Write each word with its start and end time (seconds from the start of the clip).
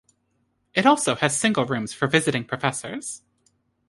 It 0.73 0.87
also 0.87 1.13
has 1.13 1.39
single 1.39 1.63
rooms 1.63 1.93
for 1.93 2.07
visiting 2.07 2.43
professors. 2.43 3.21